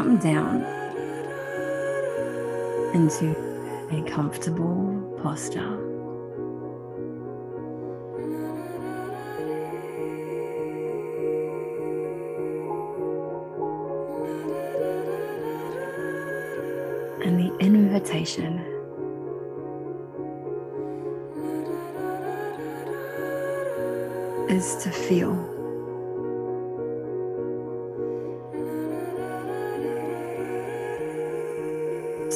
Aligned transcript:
come 0.00 0.16
down 0.16 0.64
into 2.94 3.36
a 3.90 4.02
comfortable 4.08 5.14
posture. 5.22 5.60
And 17.22 17.38
the 17.38 17.54
invitation 17.60 18.58
is 24.48 24.76
to 24.82 24.90
feel. 24.90 25.49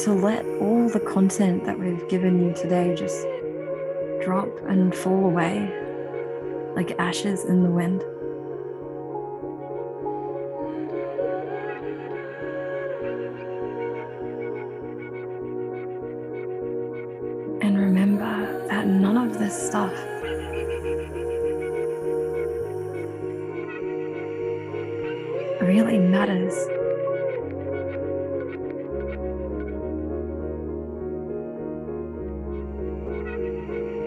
To 0.02 0.12
let 0.12 0.44
all 0.60 0.88
the 0.88 0.98
content 0.98 1.64
that 1.64 1.78
we've 1.78 2.08
given 2.08 2.44
you 2.44 2.52
today 2.52 2.94
just 2.96 3.24
drop 4.24 4.48
and 4.66 4.92
fall 4.94 5.26
away 5.26 5.72
like 6.74 6.98
ashes 6.98 7.44
in 7.44 7.62
the 7.62 7.70
wind. 7.70 8.02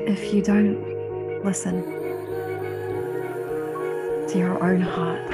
If 0.08 0.33
you 0.33 0.41
don't 0.41 1.44
listen 1.44 1.83
to 4.25 4.38
your 4.38 4.63
own 4.63 4.80
heart 4.80 5.33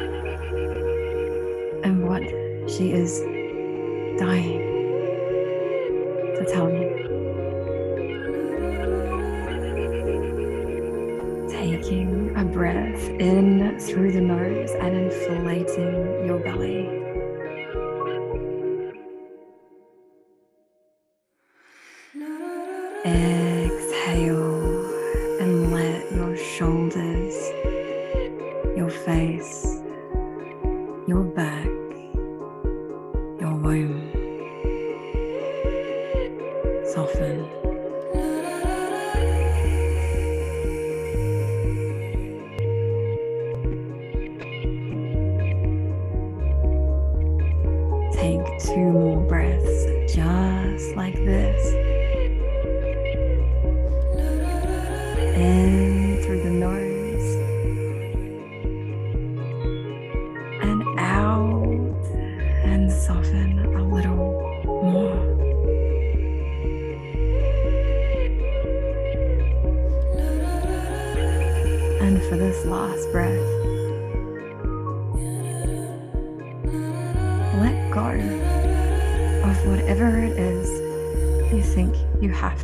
and 1.83 2.03
what 2.07 2.23
she 2.67 2.91
is 2.91 3.19
dying 4.17 4.59
to 6.35 6.45
tell 6.51 6.71
you. 6.71 6.89
Taking 11.49 12.35
a 12.35 12.43
breath 12.43 13.09
in 13.19 13.77
through 13.79 14.11
the 14.11 14.21
nose 14.21 14.71
and 14.71 14.95
inflating 14.95 16.25
your 16.25 16.39
belly. 16.39 16.92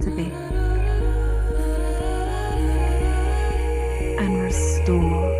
To 0.01 0.11
be. 0.11 0.31
And 4.17 4.41
restore 4.41 5.33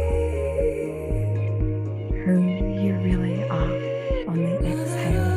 who 2.24 2.42
you 2.82 2.96
really 2.96 3.44
are 3.50 3.76
on 4.28 4.38
the 4.38 4.56
exhale. 4.68 5.30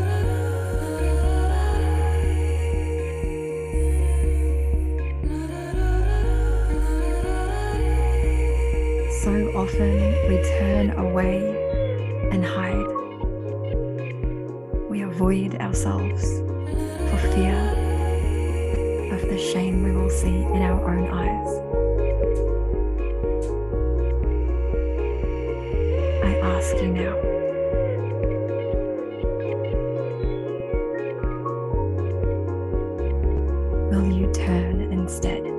So 9.22 9.32
often 9.56 9.94
we 10.28 10.42
turn 10.58 10.90
away 10.98 11.38
and 12.32 12.44
hide. 12.44 12.90
We 14.90 15.02
avoid 15.02 15.54
ourselves 15.60 16.22
for 17.10 17.18
fear 17.34 17.81
shame 19.52 19.82
we 19.82 19.92
will 19.92 20.08
see 20.08 20.28
in 20.28 20.62
our 20.62 20.80
own 20.88 21.06
eyes. 21.10 21.50
I 26.24 26.32
ask 26.56 26.74
you 26.76 26.88
now. 26.88 27.16
Will 33.90 34.10
you 34.10 34.32
turn 34.32 34.90
instead? 34.90 35.51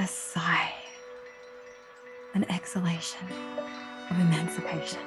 a 0.00 0.06
sigh, 0.06 0.72
an 2.32 2.42
exhalation 2.50 3.20
of 4.10 4.18
emancipation, 4.18 4.98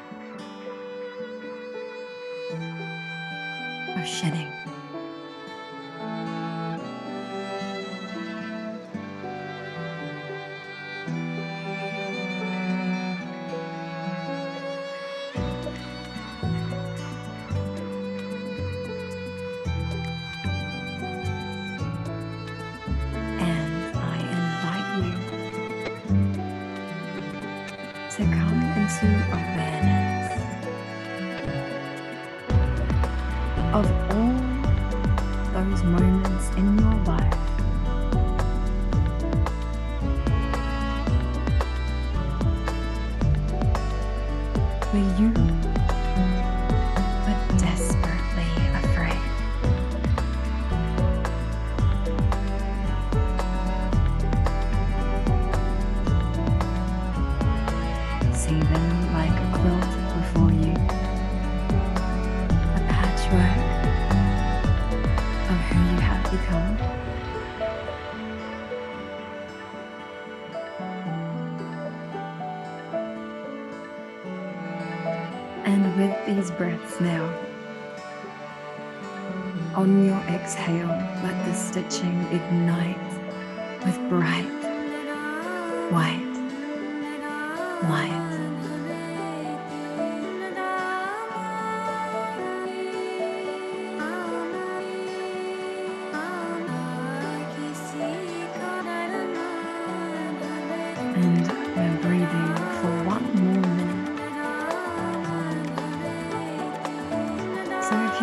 of 3.98 4.08
shedding. 4.08 4.48
of 29.04 29.56
man 29.58 30.03
And 75.66 75.98
with 75.98 76.26
these 76.26 76.52
breaths 76.52 77.00
now, 77.00 77.24
on 79.76 80.06
your 80.06 80.20
exhale, 80.30 80.88
let 81.24 81.46
the 81.46 81.54
stitching 81.54 82.22
ignite 82.32 82.98
with 83.86 83.98
bright, 84.10 84.46
white 85.92 86.34
light. 87.90 88.23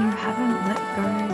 you 0.00 0.10
haven't 0.12 0.66
let 0.66 0.96
go. 0.96 1.29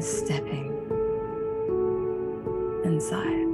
Stepping 0.00 0.72
inside. 2.84 3.49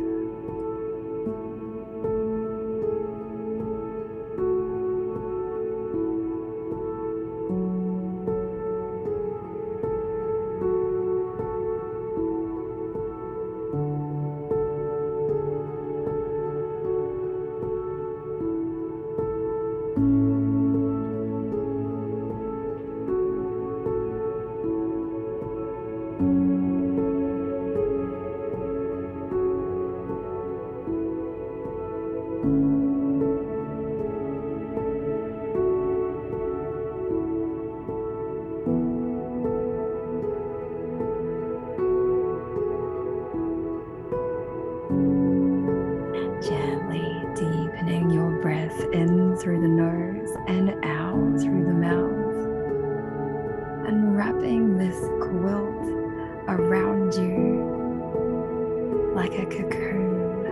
You 57.18 59.12
like 59.14 59.32
a 59.32 59.46
cocoon 59.46 60.46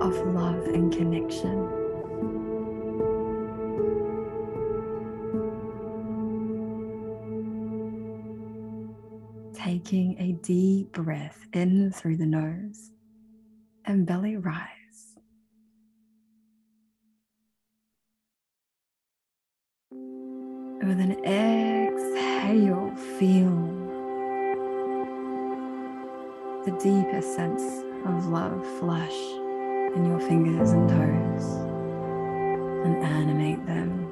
of 0.00 0.16
love 0.34 0.64
and 0.66 0.92
connection. 0.92 1.68
Taking 9.54 10.18
a 10.18 10.32
deep 10.44 10.92
breath 10.92 11.46
in 11.52 11.92
through 11.92 12.16
the 12.16 12.26
nose 12.26 12.90
and 13.84 14.06
belly 14.06 14.36
rise. 14.36 14.68
With 19.90 21.00
an 21.00 21.22
exhale, 21.24 22.94
feel 23.18 23.67
the 26.68 26.78
deepest 26.80 27.34
sense 27.34 27.82
of 28.04 28.26
love 28.26 28.62
flush 28.78 29.16
in 29.96 30.04
your 30.04 30.20
fingers 30.20 30.72
and 30.72 30.86
toes 30.86 31.54
and 32.84 33.02
animate 33.02 33.64
them. 33.64 34.07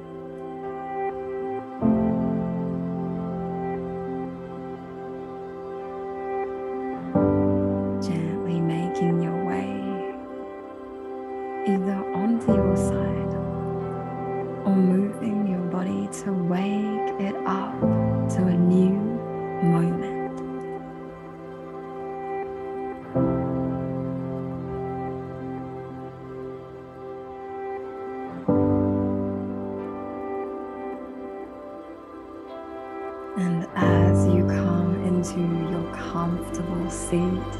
And 33.37 33.67
as 33.75 34.25
you 34.25 34.43
come 34.47 34.95
into 35.05 35.39
your 35.71 35.93
comfortable 35.93 36.89
seat, 36.89 37.51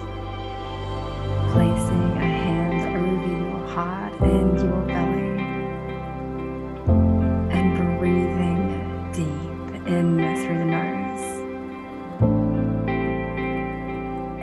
placing 1.52 2.18
a 2.18 2.26
hand 2.26 2.82
over 2.98 3.30
your 3.32 3.60
heart 3.68 4.14
and 4.22 4.58
your 4.58 4.82
belly, 4.88 5.38
and 7.56 8.00
breathing 8.00 8.60
deep 9.14 9.88
in 9.88 10.18
through 10.42 10.58
the 10.58 10.66
nose. 10.66 11.26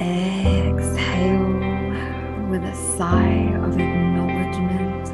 Exhale 0.00 1.55
with 2.49 2.62
a 2.62 2.75
sigh 2.97 3.53
of 3.57 3.73
acknowledgement. 3.76 5.05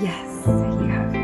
Yes, 0.00 0.46
you 0.46 0.88
have 0.88 1.15